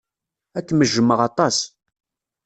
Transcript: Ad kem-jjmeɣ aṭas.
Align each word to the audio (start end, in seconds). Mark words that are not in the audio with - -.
Ad 0.57 0.63
kem-jjmeɣ 0.67 1.19
aṭas. 1.29 1.57